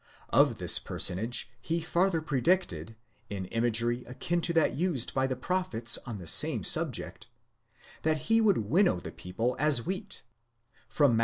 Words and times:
Of 0.31 0.57
this 0.57 0.79
personage 0.79 1.47
he 1.61 1.79
farther 1.79 2.21
predicted, 2.21 2.95
in 3.29 3.45
imagery 3.45 4.03
akin 4.05 4.41
to 4.41 4.53
that 4.53 4.73
used 4.73 5.13
by 5.13 5.27
the 5.27 5.35
prophets 5.35 5.99
on 6.07 6.17
the 6.17 6.25
same 6.25 6.63
subject, 6.63 7.27
that 8.01 8.17
he 8.25 8.41
would 8.41 8.67
winnow 8.67 8.99
the 8.99 9.11
people 9.11 9.55
as 9.59 9.85
wheat 9.85 10.23
(Mal. 10.99 11.17